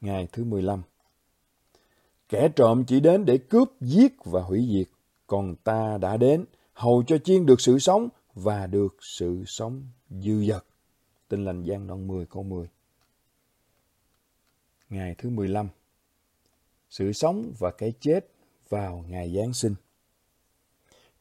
[0.00, 0.82] Ngày thứ 15
[2.28, 4.88] Kẻ trộm chỉ đến để cướp, giết và hủy diệt,
[5.26, 10.44] còn ta đã đến hầu cho chiên được sự sống và được sự sống dư
[10.44, 10.64] dật.
[11.28, 12.68] Tin lành Giang đoạn 10 câu 10
[14.90, 15.68] Ngày thứ 15
[16.90, 18.30] Sự sống và cái chết
[18.68, 19.74] vào ngày Giáng sinh.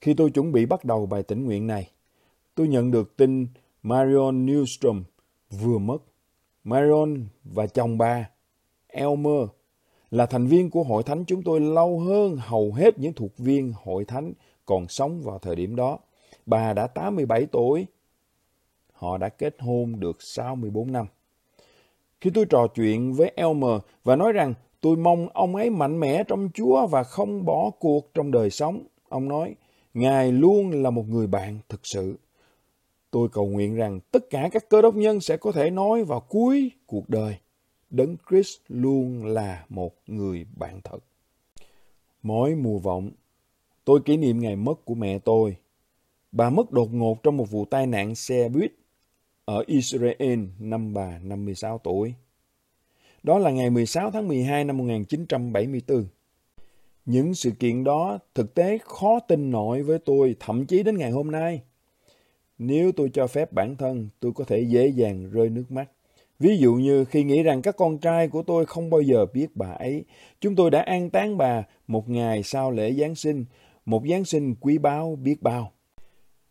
[0.02, 1.92] Khi tôi chuẩn bị bắt đầu bài tĩnh nguyện này,
[2.56, 3.48] tôi nhận được tin
[3.84, 5.04] Marion Newstrom
[5.50, 5.98] vừa mất.
[6.64, 8.30] Marion và chồng bà,
[8.98, 9.48] Elmer,
[10.12, 13.74] là thành viên của hội thánh chúng tôi lâu hơn hầu hết những thuộc viên
[13.84, 14.34] hội thánh
[14.66, 16.00] còn sống vào thời điểm đó.
[16.46, 17.86] Bà đã 87 tuổi.
[18.94, 21.06] Họ đã kết hôn được 64 năm.
[22.22, 26.24] Khi tôi trò chuyện với Elmer và nói rằng tôi mong ông ấy mạnh mẽ
[26.28, 29.56] trong Chúa và không bỏ cuộc trong đời sống, ông nói,
[29.94, 32.18] Ngài luôn là một người bạn thực sự.
[33.12, 36.20] Tôi cầu nguyện rằng tất cả các cơ đốc nhân sẽ có thể nói vào
[36.20, 37.38] cuối cuộc đời,
[37.90, 41.00] Đấng Christ luôn là một người bạn thật.
[42.22, 43.12] Mỗi mùa vọng,
[43.86, 45.56] tôi kỷ niệm ngày mất của mẹ tôi.
[46.32, 48.72] Bà mất đột ngột trong một vụ tai nạn xe buýt
[49.46, 52.14] ở Israel năm bà 56 tuổi.
[53.24, 56.06] Đó là ngày 16 tháng 12 năm 1974.
[57.06, 61.12] Những sự kiện đó thực tế khó tin nổi với tôi, thậm chí đến ngày
[61.12, 61.62] hôm nay.
[62.58, 65.92] Nếu tôi cho phép bản thân, tôi có thể dễ dàng rơi nước mắt.
[66.40, 69.48] Ví dụ như khi nghĩ rằng các con trai của tôi không bao giờ biết
[69.56, 70.06] bà ấy,
[70.42, 73.46] chúng tôi đã an táng bà một ngày sau lễ Giáng sinh,
[73.86, 75.72] một Giáng sinh quý báu biết bao.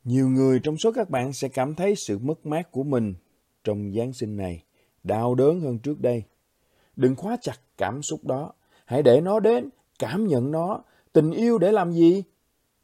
[0.04, 3.14] Nhiều người trong số các bạn sẽ cảm thấy sự mất mát của mình
[3.64, 4.62] trong Giáng sinh này
[5.04, 6.22] đau đớn hơn trước đây.
[6.96, 8.52] Đừng khóa chặt cảm xúc đó.
[8.84, 10.82] Hãy để nó đến, cảm nhận nó.
[11.12, 12.22] Tình yêu để làm gì?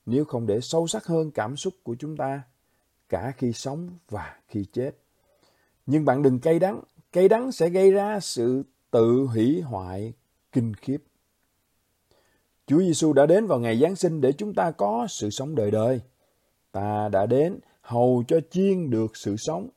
[0.06, 2.42] Nếu không để sâu sắc hơn cảm xúc của chúng ta,
[3.08, 4.90] cả khi sống và khi chết.
[5.86, 6.80] Nhưng bạn đừng cay đắng
[7.12, 10.12] cây đắng sẽ gây ra sự tự hủy hoại
[10.52, 10.98] kinh khiếp.
[12.66, 15.70] Chúa Giêsu đã đến vào ngày Giáng sinh để chúng ta có sự sống đời
[15.70, 16.00] đời.
[16.72, 19.68] Ta đã đến hầu cho chiên được sự sống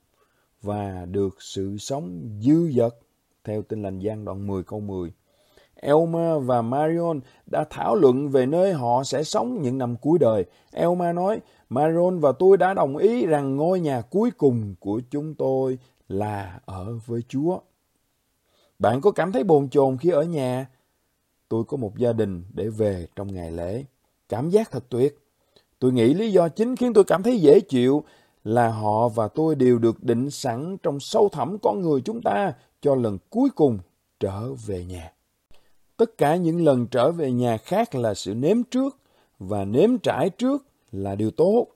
[0.61, 2.95] và được sự sống dư dật
[3.43, 5.11] theo tin lành Giang đoạn 10 câu 10.
[5.75, 10.45] Elma và Marion đã thảo luận về nơi họ sẽ sống những năm cuối đời.
[10.71, 15.35] Elma nói, Marion và tôi đã đồng ý rằng ngôi nhà cuối cùng của chúng
[15.35, 15.77] tôi
[16.07, 17.59] là ở với Chúa.
[18.79, 20.69] Bạn có cảm thấy bồn chồn khi ở nhà?
[21.49, 23.83] Tôi có một gia đình để về trong ngày lễ.
[24.29, 25.19] Cảm giác thật tuyệt.
[25.79, 28.03] Tôi nghĩ lý do chính khiến tôi cảm thấy dễ chịu
[28.43, 32.53] là họ và tôi đều được định sẵn trong sâu thẳm con người chúng ta
[32.81, 33.79] cho lần cuối cùng
[34.19, 35.11] trở về nhà.
[35.97, 38.97] Tất cả những lần trở về nhà khác là sự nếm trước
[39.39, 41.67] và nếm trải trước là điều tốt,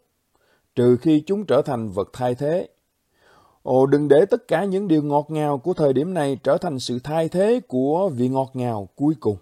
[0.76, 2.68] trừ khi chúng trở thành vật thay thế.
[3.70, 6.80] Ồ, đừng để tất cả những điều ngọt ngào của thời điểm này trở thành
[6.80, 9.38] sự thay thế của vị ngọt ngào cuối cùng.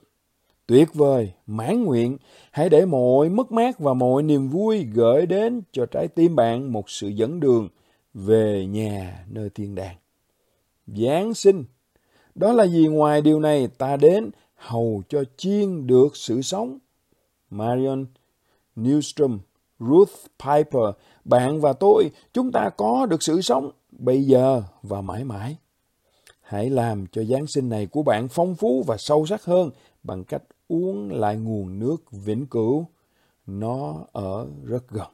[0.65, 2.17] Tuyệt vời, mãn nguyện,
[2.51, 6.73] hãy để mọi mất mát và mọi niềm vui gửi đến cho trái tim bạn
[6.73, 7.69] một sự dẫn đường
[8.13, 9.95] về nhà nơi thiên đàng.
[10.87, 11.63] Giáng sinh,
[12.35, 16.79] đó là gì ngoài điều này ta đến hầu cho chiên được sự sống.
[17.49, 18.05] Marion
[18.75, 19.37] Newstrom,
[19.79, 20.13] Ruth
[20.45, 20.89] Piper,
[21.25, 25.57] bạn và tôi, chúng ta có được sự sống bây giờ và mãi mãi.
[26.41, 29.71] Hãy làm cho Giáng sinh này của bạn phong phú và sâu sắc hơn
[30.03, 32.85] bằng cách uống lại nguồn nước vĩnh cửu.
[33.45, 35.07] Nó ở rất gần.